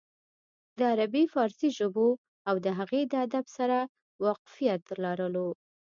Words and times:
د 0.77 0.79
عربي 0.91 1.23
فارسي 1.33 1.69
ژبو 1.77 2.07
او 2.49 2.55
د 2.65 2.67
هغې 2.79 3.01
د 3.07 3.13
ادب 3.25 3.45
سره 3.57 3.77
واقفيت 4.25 4.83
لرلو 5.03 5.49